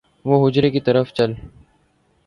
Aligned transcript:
وہ 0.25 0.35
حجرے 0.43 0.69
کی 0.69 0.79
طرف 0.79 1.13
چل 1.13 1.33